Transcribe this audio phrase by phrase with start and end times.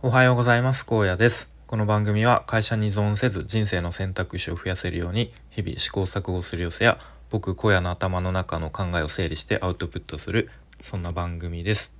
[0.00, 0.86] おはようございます。
[0.86, 1.50] 高野です。
[1.66, 10.50] この番組は会社に依存せず人生の選択肢を増やせるように日々試行錯誤する様子や僕荒野の頭の中の考えを整理してアウトプットする
[10.80, 11.90] そんな番組です。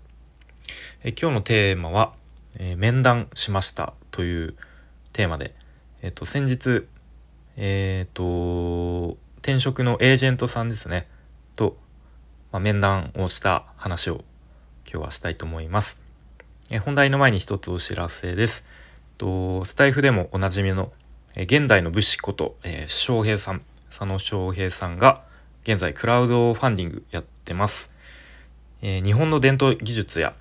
[1.03, 2.13] え今日のテーマは、
[2.57, 4.55] えー面談しましたという
[5.13, 5.57] テーマで
[6.01, 6.87] えっ、と先日
[7.57, 11.09] えっ、と転職のエージェントさんですね
[11.57, 11.77] と、
[12.53, 14.23] まあ、面談をした話を
[14.89, 16.08] 今日はしたいと思います。
[16.71, 18.67] え本題の前に一つお知らせです。
[19.17, 20.93] とスタイフでもおなじみの
[21.35, 25.23] え現代の武士こと、えー翔平さん佐野翔平さんが
[25.63, 27.91] 現在クラウドファンディングやってます。
[28.83, 30.35] えー日本の伝統技術や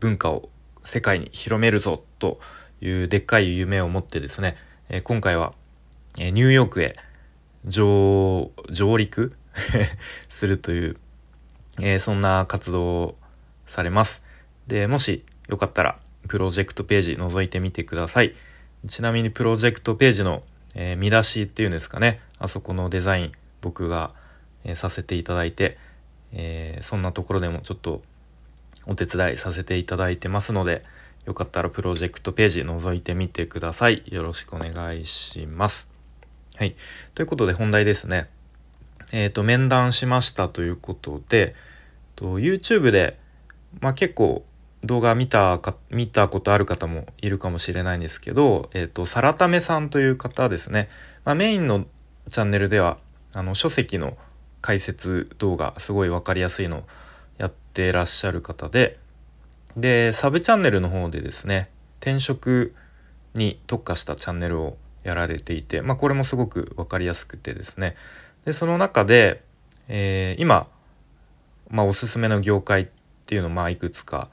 [0.00, 0.50] 文化を
[0.84, 2.40] 世界に広めるぞと
[2.82, 4.58] いうでっかい夢を持ってですね、
[4.90, 5.54] えー今回は、
[6.18, 6.96] えニューヨークへ
[7.64, 8.50] 上
[8.98, 9.34] 陸
[10.28, 10.96] するという、
[11.80, 13.18] えそんな活動を
[13.66, 14.22] されます。
[14.66, 15.98] でもしよかったら
[16.28, 18.34] プロジェクトページ覗いてみてください。
[18.86, 20.42] ちなみにプロジェクトページの、
[20.74, 24.12] えー見出しっていうんですかねあそこのデザイン僕が、
[24.64, 25.78] えーさせていただいて、
[26.32, 28.02] えーそんなところでもちょっと
[28.86, 30.84] お手伝いさせていただいてますので
[31.26, 34.02] よかったらプロジェクトページ覗いてみてください。
[34.06, 35.88] よろしくお願いします。
[36.56, 36.76] はい。
[37.14, 38.28] ということで本題ですね。
[39.12, 41.54] えっ、と面談しましたということで
[42.16, 43.18] と YouTube で、
[43.80, 44.44] まあ、結構
[44.84, 50.88] 動画見たか見たことある方もいるかもしれないんですけど、えー、とサラタメさんという方ですね、
[51.24, 51.86] まあ、メインの
[52.30, 52.98] チャンネルでは
[53.32, 54.16] あの書籍の
[54.60, 56.82] 解説動画すごい分かりやすいのを
[57.38, 58.98] やってらっしゃる方で
[59.76, 62.74] でサブチャンネルの方でですね転職
[63.34, 67.94] に特化したチャンネルをやられていて、まあ、これもすごく分かりやすくてですね。
[68.44, 69.42] でその中で、
[69.88, 70.66] えー今、
[71.68, 72.86] まあ、おすすめの業界っ
[73.26, 74.28] ていうのをまあいくつか、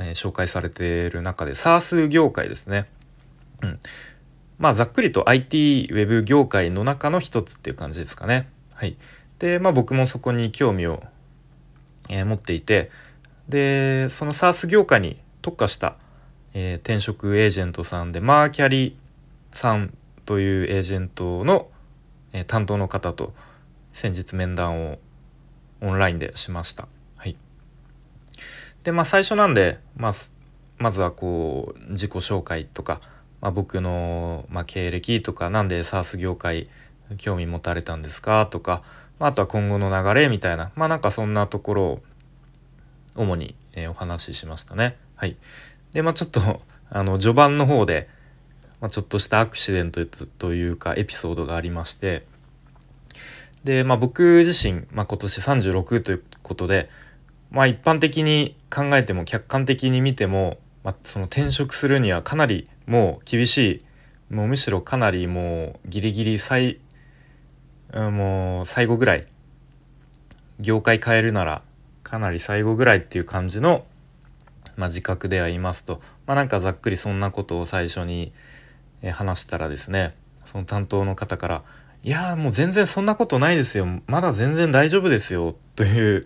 [0.00, 2.86] えー紹介されている中で SARS 業界ですね。
[3.62, 3.78] うん、
[4.58, 8.48] まあざっくりと IT ウェブ業界の中の一つっていう感じですかね。
[8.74, 8.96] はい、
[9.38, 11.02] でまあ僕もそこに興味を、
[12.08, 12.90] えー持っていて
[13.48, 15.96] でその SARS 業界に特化した、
[16.54, 18.96] えー転職エージェントさんでマーキャリ
[19.52, 19.92] さん
[20.24, 21.68] というエージェントの、
[22.32, 23.32] えー担当の方と
[23.92, 24.98] 先日面談を
[25.82, 26.88] オンラインでしました。
[28.84, 30.12] でまあ最初なんで、まあ、
[30.78, 33.00] まずはこう自己紹介とか、
[33.40, 36.68] まあ、僕の、まあ、経歴とかなんで SARS 業界
[37.18, 38.82] 興味持たれたんですかとか、
[39.18, 42.02] まあ、あとは今後の流れみたいなまあなんかそんなところを
[43.16, 44.96] 主に、えお話ししましたね。
[45.16, 45.36] はい、
[45.92, 48.08] でまあちょっと あの序盤の方で、
[48.80, 52.24] まあ、ちょっとしたアクシデントというかエピソードがありまして
[53.64, 56.88] で、まあ、僕自身、まあ、今年36ということで、
[57.50, 63.82] まあ、一般的に考えても客観的に見ても、まあ、その転職するにはかなりもう厳し
[64.30, 66.78] いもうむしろかなりもうギリギリ最
[67.92, 69.26] もう最後ぐらい
[70.60, 71.62] 業界変えるなら
[72.04, 73.84] かなり最後ぐらいっていう感じの、
[74.76, 78.32] まあ、自覚ではいますと、まあ、なんかざっくりそんなことを最初に
[79.12, 81.62] 話したらですねその担当の方から
[82.02, 83.86] 「いやもう全然そんなことないですよ。
[84.06, 86.24] まだ全然大丈夫ですよ」という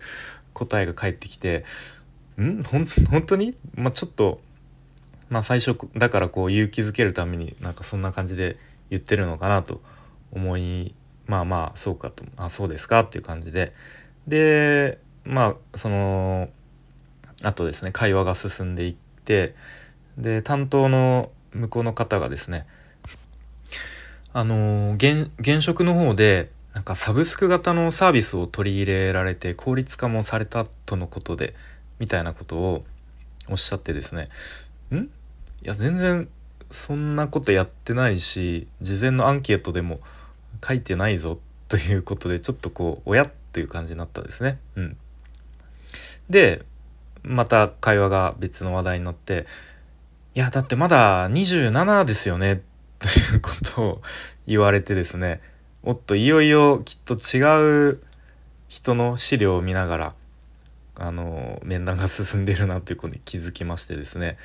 [0.55, 1.63] 答えが返ってきて
[2.41, 2.63] 「ん？
[2.63, 4.41] ほん本当に?」まあちょっと
[5.29, 8.57] まあ最初だからこう勇気づけるためになんかそんな感じで
[8.89, 9.81] 言ってるのかなと
[10.31, 10.95] 思い
[11.27, 13.73] まあまあそうかと「あそうですか」っていう感じで
[14.27, 16.49] でまあその
[17.43, 18.95] あとですね会話が進んでいっ
[19.25, 19.53] て
[20.17, 22.65] で担当の向こうの方がですね
[24.33, 31.55] あの現現職の方でなんかサブスク型のサービスを取り入れられて効率化もされたとのことで
[31.99, 32.83] みたいなことを
[33.47, 34.27] おっしゃってですね。
[34.91, 34.97] ん？
[34.97, 35.07] い
[35.63, 36.27] や全然
[36.69, 40.01] そんなことやってないし事前のアンケートでも
[40.61, 44.59] 書いてないぞということでちょっとこう親という感じになったですね。
[44.75, 44.97] うん、
[46.29, 46.63] で
[47.23, 49.47] また会話が別の話題になって
[50.35, 52.61] 「いやだってまだ27ですよね」
[52.99, 54.01] ということを
[54.45, 55.39] 言われてですね。
[55.87, 58.01] おっといよいよきっと違う
[58.67, 60.13] 人の資料を見ながら
[60.97, 64.37] あの面談が進んでるなということに気づきましてですね。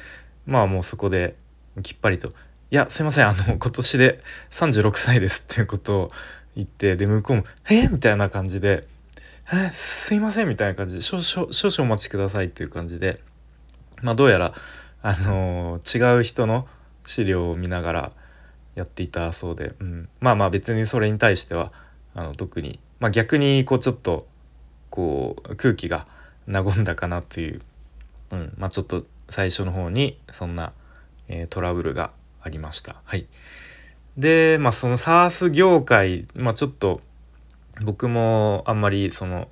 [0.44, 1.36] まあもうそこで
[1.82, 2.28] きっぱりと
[2.70, 4.20] 「いやすいませんあの今年で
[4.50, 6.10] 36歳です」っていうことを
[6.56, 8.86] 言ってで向こうも「えみたいな感じで
[9.50, 13.18] 「えすいません」みたいな感じで少々少々お待ちくださいっていう感じで
[14.02, 14.52] まあどうやら
[15.00, 16.68] あの違う人の
[17.06, 18.12] 資料を見ながら
[18.80, 21.72] やっていたそうで、うん、まあまあ別にそれに対しては
[22.14, 24.26] あの特に、まあ、逆にこうちょっと
[24.90, 26.06] こう空気が
[26.50, 27.60] 和んだかなという、
[28.32, 28.52] うん。
[28.56, 30.72] まあ、ちょっと最初の方にそんな
[31.30, 32.10] えー、トラブルが
[32.42, 32.96] ありました。
[33.04, 33.26] はい、
[34.18, 37.00] でまあその SARS 業界、まあ、ちょっと
[37.80, 39.48] 僕もあんまりその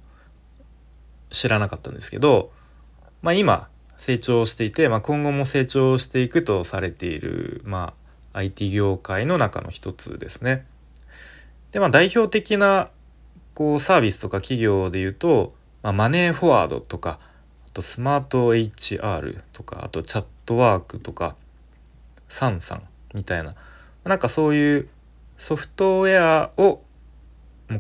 [1.31, 2.50] 知らなかったんですけど、
[3.22, 7.97] まあ、今成長していて、まあ、今後も成長していくとされている、まあ、
[8.32, 10.66] IT 業界の中の一つですね。
[11.72, 12.90] でまあ代表的な
[13.54, 17.19] こうサービスとか企業で言うと、まあ、マネーフォワードとか
[17.66, 21.34] あとスマート HR とかあとチャットワークとか
[22.28, 22.82] サンさん
[23.14, 23.54] みたいな
[24.04, 24.88] なんかそういう
[25.36, 26.82] ソフトウェアを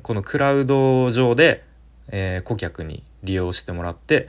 [0.02, 1.64] このクラウド上で、
[2.08, 4.28] えー、顧客に利用してもらって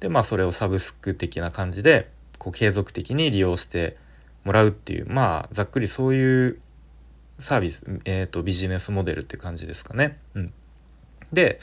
[0.00, 4.02] でまあそれをサブスク的な感じでこう継続的に利用してもら
[4.44, 6.58] もらうっていうまあざっくりそういう
[7.38, 10.18] サービス、えーと、ビジネスモデルって感じですかね。
[10.34, 10.52] うん、
[11.32, 11.60] で、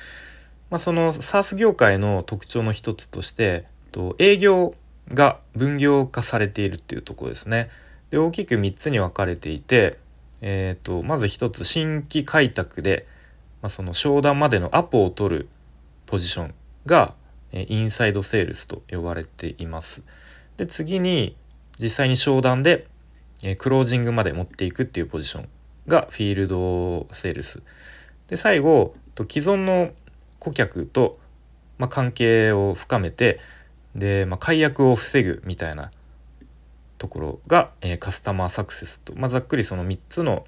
[0.70, 4.76] まあ、その SARS 業界の特徴の一つとしてと営業
[5.14, 7.70] が分業化されているっていうところですね。
[8.12, 9.98] で大きく3つに分かれていて、
[10.42, 13.08] えーと、まず1つ新規開拓で、
[13.62, 15.50] まあ、その商談までのアポを取る
[16.06, 16.54] ポジション
[16.86, 17.14] が、
[17.52, 20.04] インサイドセールスと呼ばれています。
[20.58, 21.36] で次に
[21.82, 22.88] 実際に商談で、
[23.42, 25.50] えクロージングまで持っていくっていうポジション
[25.88, 27.62] がフィールドセールス。
[28.28, 28.96] で最後
[29.30, 29.92] 既存の
[30.40, 31.20] 顧客と、
[31.78, 33.40] ま、関係を深めて
[33.96, 35.92] で、まあ、解約を防ぐみたいな
[36.98, 40.46] ところが、え、カスタマーサクセスと、まあ、ざっくりその3つの、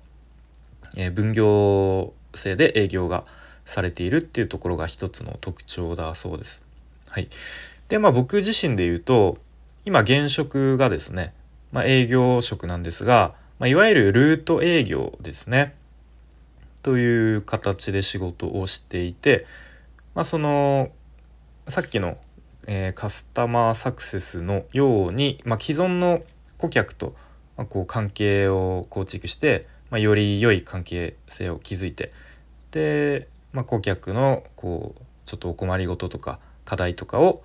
[0.95, 3.25] え、分業制で営業が
[3.65, 6.63] されているっていうところが一つの特徴だそうです。
[7.07, 7.29] はい、
[7.89, 9.37] でまあ僕自身で言うと
[9.83, 11.33] 今現職がですね、
[11.71, 15.75] まあ、営業職なんですが、まあ、いわゆるルート営業ですね。
[16.83, 19.45] という形で仕事をしていて、
[20.15, 20.89] まあ、その
[21.67, 22.17] さっきの、
[22.67, 26.23] えー、カスタマーサクセスのように、まあ、既存の
[26.57, 27.15] 顧客と、
[27.57, 32.11] まあ、こう関係を構築して、まあ、より良い関係性を築いて
[32.71, 37.43] で、まあ、顧客のこうちょっとお困りごととか課題とかを、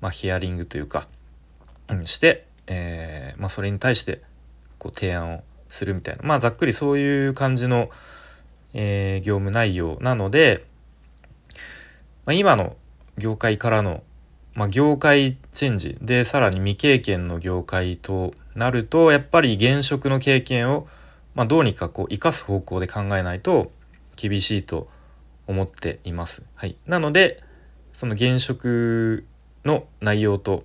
[0.00, 1.08] まあ、ヒアリングというか、
[2.04, 4.20] して、えーまあ、それに対して
[4.78, 7.90] こう提案をするみたいなまあざっくりそういう感じの、
[8.74, 10.64] えー、業務内容なので、
[12.24, 12.76] まあ、今の
[13.18, 14.02] 業界からの
[14.56, 20.88] まあ、業界チェンジでさらに未経験の業界となるとやっぱり現職の経験を、
[21.34, 23.70] まあ、どうにかこう生かす方向で考えないと
[24.16, 24.88] 厳しいと
[25.46, 26.42] 思っています。
[26.54, 27.42] はい、なので
[27.92, 29.26] その現職
[29.66, 30.64] の内容と、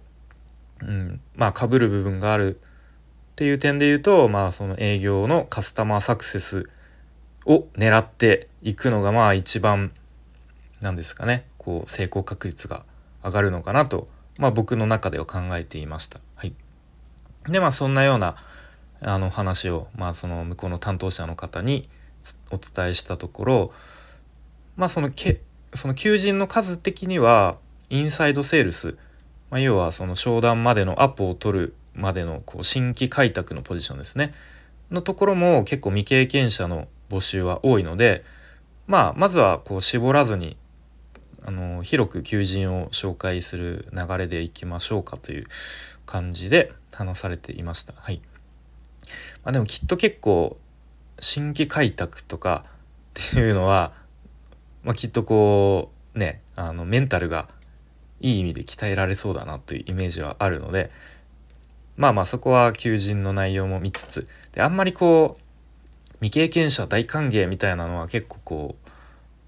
[0.81, 2.60] うん、まあ被る部分がある
[3.31, 6.69] っていう点で言うと、まあ、その営業のカスタマーサクセス
[7.45, 9.92] を狙っていくのがまあ一番
[10.81, 12.83] なんですかねこう成功確率が
[13.24, 14.07] 上がるのかなと、
[14.38, 16.19] まあ、僕の中では考えていました。
[16.36, 16.54] はい、
[17.45, 18.36] でまあそんなような
[19.01, 21.89] あの話を、まあ、その向こうの担当者の方に
[22.51, 23.74] お伝えしたところ
[24.75, 25.42] まあそのけ
[25.74, 27.57] その求人の数的には
[27.89, 28.98] インサイドセールス、
[29.51, 34.33] まあ、要はその商談までのアポを取るまでのこう新規開拓のポジションですね
[34.89, 38.24] のところも結構未経験者の募集は多いので
[38.88, 40.57] まあまずはこう絞らずに
[41.44, 45.45] あの広く求人を紹介する流れでいきましょうかという
[46.06, 47.94] 感じで話されていました。
[47.95, 48.22] はい
[49.43, 50.58] まあ、でもきっと結構
[51.20, 52.63] 新規開拓とか
[53.20, 53.91] っていうのは、
[54.84, 57.48] まあ、きっとこうねあのメンタルが
[58.22, 60.92] いい意味で鍛えられそうだなというイメージはあるので
[61.98, 65.42] まあまあそこは求人の内容も見つつであんまりこう
[66.22, 68.82] 未経験者大歓迎みたいなのは結構こう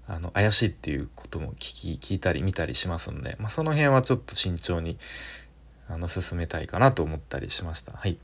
[0.06, 4.98] あの怪しいっていうことも聞き聞いたり見たりしますので、まあ、その辺はちょっと慎重に
[5.88, 7.92] あの進めたいかなと思ったりしました。
[7.92, 8.18] はい、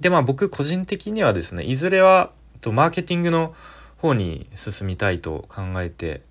[0.00, 3.54] でまあ僕個人的にはですねいずれはとマーケティングの
[3.98, 6.22] 方に進みたいと考えて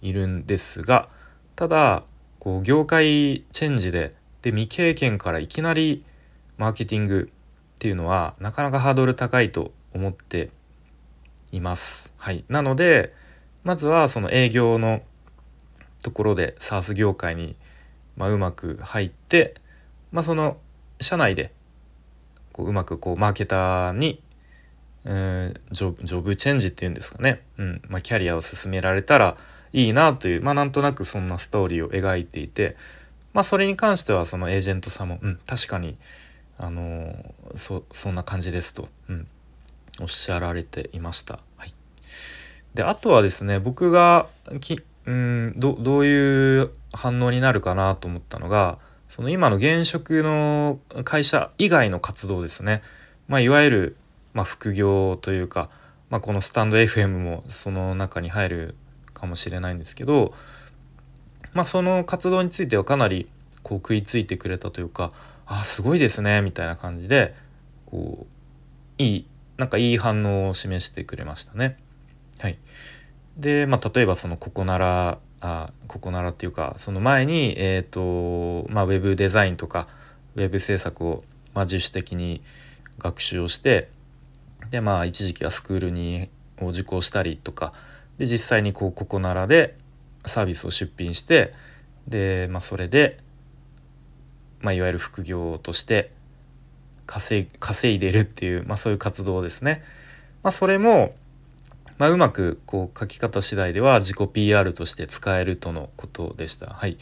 [0.00, 1.08] いるんですが
[1.56, 2.02] ただ
[2.42, 6.04] こう業界チェンジでで未経験からいきなり
[6.58, 10.50] マーケティングっていうのはなかなかハードル高いと思って
[11.52, 12.10] います。
[12.16, 13.14] はい、なので
[13.62, 15.02] まずはその営業の
[16.02, 17.54] ところで SARS 業界に、
[18.16, 19.54] まあ、うまく入って、
[20.10, 20.56] まあ、その
[21.00, 21.52] 社内で
[22.50, 24.20] こううまくこうマーケターに、
[25.04, 27.82] えー、ジョブチェンジっていうんですかね、うん。
[27.88, 29.36] まあ、キャリアを進められたら
[29.72, 32.76] いいなという、まあ、なんとなくそんなストーリーを描いていて、
[33.32, 35.96] まあ、それに関してはそのエージェントさんも、うん、確かに、
[36.58, 39.26] あのー、そそんな感じですと、うん、
[40.00, 41.38] おっしゃられていました。
[41.56, 41.74] はい
[42.74, 44.28] であとはですね僕が
[44.60, 52.82] きうんどどういう反応になるかなと思ったのがその今の現職の会社以外の活動ですね、
[53.28, 53.96] まあ、いわゆる、
[54.32, 55.68] まあ、副業というか、
[56.08, 58.74] まあ、このスタンド FM もその中に入る
[59.22, 60.34] かもしれないんですけど、
[61.54, 63.28] まあ、その活動についてはかなり
[63.62, 65.12] こう食いついてくれたというか
[65.46, 67.34] あすごいですねみたいな感じで
[67.86, 68.26] こ
[68.98, 69.26] ういい
[69.58, 71.76] なんかいい反応を示してくれましたね。
[72.40, 72.58] はい、
[73.36, 79.86] で、まあ、例えばそのここならあここならっていうかその前に、えーとまあ、ウェブデザインとか
[80.34, 81.22] ウェブ制作を、
[81.54, 82.42] まあ、自主的に
[82.98, 83.88] 学習をして
[84.70, 86.28] でまあ一時期はスクールに
[86.60, 87.72] を受講したりとか
[88.22, 89.76] で実際にこうここならで
[90.26, 91.50] サービスを出品して
[92.06, 93.18] で、まあ、それで、
[94.60, 96.12] まあ、いわゆる副業として
[97.04, 99.82] 稼い稼いでるっていう、まあ、そういう活動ですね。
[100.44, 101.16] まあ、それも、
[101.98, 106.66] まあ、うまくこう書き方次第では自己 PR として使えるとのことでした。
[106.66, 106.98] はい、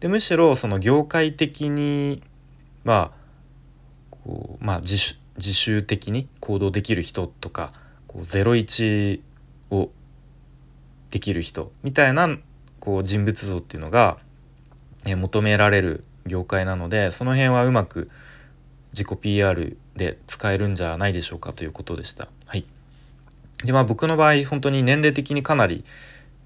[0.00, 2.22] でむしろその業界的に
[2.84, 7.70] まあこう、まあ、自主自習的に行動できる人とか
[8.06, 9.20] こう01
[9.70, 9.90] を
[11.14, 12.28] できる人みたいな
[12.80, 14.18] こう人物像っていうのが、
[15.06, 18.10] え求められる業界なのでその辺はうまく
[18.92, 22.26] 自己 PR で使えるんじゃないでしょうかということでした。
[22.46, 22.66] はい、
[23.62, 25.84] でまあ僕の場合本当に年齢的にかなり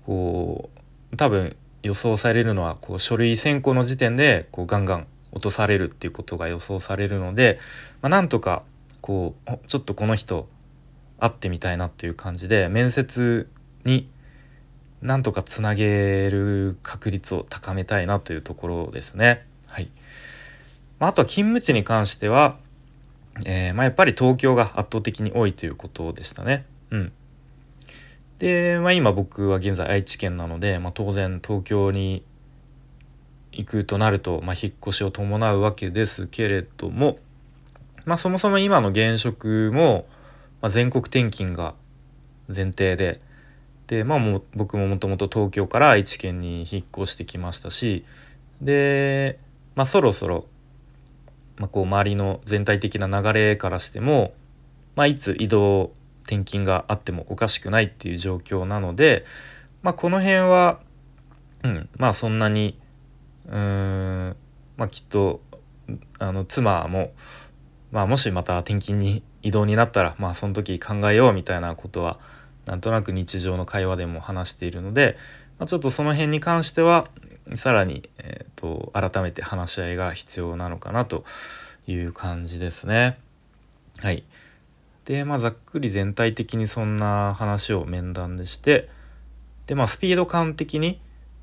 [0.04, 0.68] こ
[1.12, 7.58] う多分予想されるのはこう書類選考の時点でこうガンガン落とされるっていうことが予想されるので、
[8.02, 8.64] まあ、なんとか
[9.00, 10.46] こうちょっとこの人
[11.18, 13.48] 会ってみたいなっていう感じで面接
[13.86, 14.10] に
[15.02, 19.46] なんとかつなげる確率を高めたいなというところですね。
[19.66, 19.90] はい。
[20.98, 22.58] あとは勤務地に関しては、
[23.46, 26.64] えー、まあ、やっぱり東京が圧倒的に多いということでしたね。
[26.90, 27.12] うん。
[28.38, 32.24] で、まあ、今僕は現在愛知県なので、まあ、当然東京に
[33.52, 37.18] 行くとなると、まあ、引っ越しを伴うわけですけれども、
[38.04, 40.06] まあ、そもそも今の現職も、
[40.60, 41.74] まあ、全国転勤が
[42.48, 43.20] 前提で
[43.88, 48.04] で、まあ、も僕ももともと東京から愛知県に引っ越してきましたし
[48.60, 49.38] で、
[49.74, 50.46] まあ、そろそろ
[51.58, 54.32] まあ、こう周りの全体的な流れからしても、
[54.96, 55.92] まあ、いつ移動
[56.22, 59.24] 転勤があってもおかしくないっていう状況なので、
[59.82, 60.80] まあ、この辺は、
[61.64, 62.78] うん、まあそんなに
[63.48, 64.36] うーん、
[64.76, 65.40] まあ、きっと
[66.18, 67.12] あの妻も、
[67.90, 72.18] まあ、もしまた転勤に移動になったら、まあ、その時考えようみたいなことは
[72.68, 75.16] なんとなく日常の会話でも話しているので、
[75.58, 77.08] まあ、ちょっとその辺に関しては
[77.54, 81.24] さらに、えーと、改めて話し合いが必要なのかなと
[81.86, 83.16] いう感じですね。
[84.00, 84.22] はい。
[85.06, 88.90] でまあざっくり全体的にそんな話を面談でして
[89.66, 91.00] でまあスピード感的に、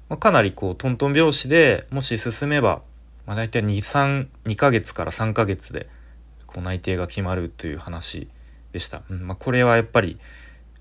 [0.08, 2.84] まあ、かなりこうトントン拍子でもし進めば、
[3.26, 5.90] まあ、大体232ヶ月から3ヶ月で
[6.46, 8.28] こう内定が決まるという話
[8.76, 9.04] でした。
[9.10, 10.20] うんまあ、これはやっぱり、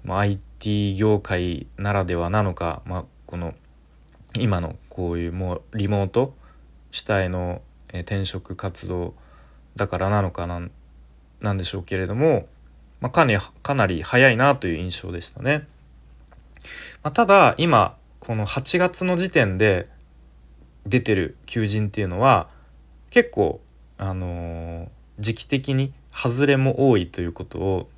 [0.04, 3.54] まあ、IT 業界ならではなのか、まあ、この
[4.38, 6.34] 今のこういうもうリモート
[6.90, 9.14] 主体の、え転職活動
[9.76, 10.68] だからなのかな
[11.40, 12.46] なんでしょうけれども、
[13.00, 15.66] まあ、かなりかなり早いなという印象でしたね。
[17.02, 19.88] まあ、ただ今この8月の時点で
[20.86, 22.48] 出てる求人っていうのは
[23.10, 23.60] 結構
[23.96, 27.88] あのー、時期的に外れも多いということを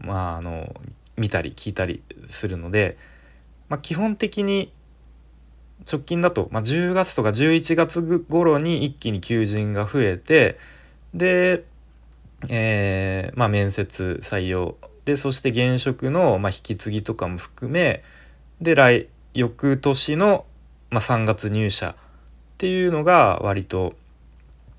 [0.00, 0.74] まああの
[1.16, 2.96] 見たり聞いたりするので、
[3.68, 4.72] まあ、基本的に
[5.90, 10.58] 直近だと、まあ、10月とか11月頃に一気に求人が増えて
[11.12, 11.64] で、
[12.48, 14.76] えー、まあ、面接採用。
[15.04, 18.02] でそして現職の、まあ、引き継ぎとかも含め
[18.62, 20.46] で来翌年の、
[20.88, 21.94] まあ、3月入社っ
[22.56, 23.94] ていうのが割と、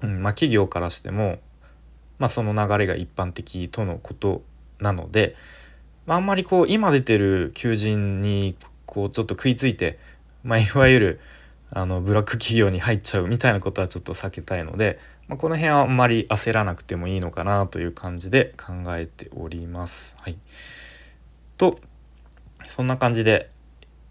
[0.01, 1.38] うんまあ、企業からしても、
[2.18, 4.42] まあ、その流れが一般的とのこと
[4.80, 5.36] なので、
[6.06, 9.98] まあ、あんまりこう今出てる求人にこうちょっと食いついて
[10.46, 11.20] まあ、いわゆる
[11.72, 20.16] あのブラック企業に入っちゃうみたいなことはちょっと避けたいので、まあ、この辺はあんまり焦らなくてもいいのかなという感じで考えております。
[20.20, 20.38] はい、
[21.58, 21.80] と
[22.70, 23.50] そんな感じで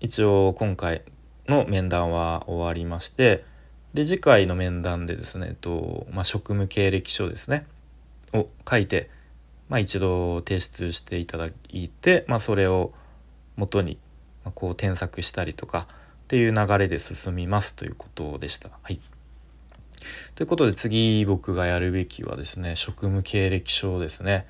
[0.00, 1.02] 一応今回
[1.46, 3.44] の面談は終わりまして
[3.94, 7.64] で次回の面談でですね、えっとまあ、職務経歴書ですね
[8.32, 9.08] を書いて、
[9.68, 12.92] まあ、一度提出していただいて、まあ、それを
[13.56, 13.98] 元に
[14.54, 15.86] こう添削したりとか
[16.24, 18.70] っていう流れで進みますということでした。
[18.82, 19.00] はい、
[20.34, 24.46] ということで次僕がやるべきはですね職務経歴書ですね。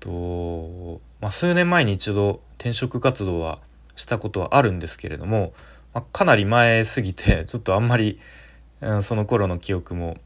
[0.00, 3.58] とまあ、数年前に一度転職活動は
[3.96, 5.54] したことはあるんですけれども、
[5.94, 8.20] まあ、かなり前すぎて ちょっとあんまり
[8.84, 10.18] うん、その頃の記憶も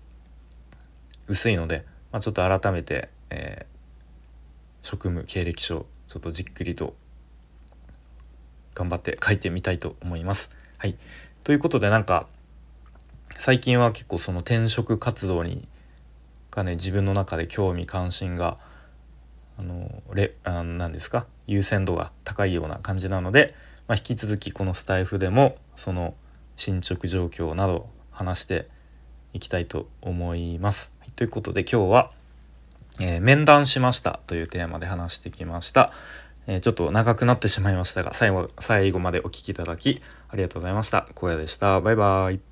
[1.29, 3.78] 薄いので、まあ、ちょっと改めて、えー、
[4.83, 6.95] 職務経歴書ちょっとじっくりと
[8.75, 10.51] 頑張って書いてみたいと思います。
[10.79, 10.97] はい、
[11.45, 12.27] ということでなんか
[13.39, 15.67] 最近は結構その転職活動に
[16.51, 18.57] がね自分の中で興味関心が
[19.59, 21.27] あのレあなんですか？
[21.47, 23.55] 優先度が高いような感じなので、
[23.89, 26.15] まあ、引き続きこのスタイフでもその
[26.57, 28.69] 進捗状況など話して
[29.33, 30.93] いきたいと思います。
[31.17, 32.13] ということで今日は、
[33.01, 35.93] えー、面談しましたというテーマで話してきました。
[36.47, 40.01] えー、ちょっと長くなってしまいましたが最後最後までお聴きいただき
[40.31, 41.07] ありがとうございました。
[41.21, 41.81] 荒野でした。
[41.81, 42.48] バイバイ。